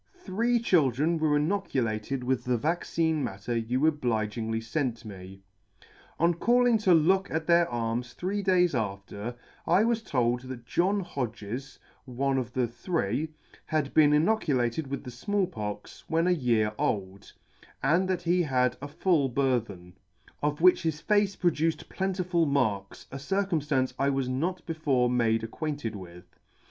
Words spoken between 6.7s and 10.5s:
to look at their arms three days after, I was told